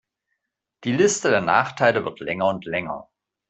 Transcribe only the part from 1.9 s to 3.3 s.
wird länger und länger.